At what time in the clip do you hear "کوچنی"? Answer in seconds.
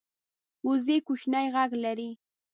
1.07-1.45